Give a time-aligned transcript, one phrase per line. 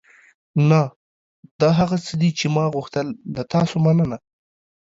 [0.69, 0.81] نه،
[1.59, 3.07] دا هغه څه دي چې ما غوښتل.
[3.35, 4.17] له تاسو مننه.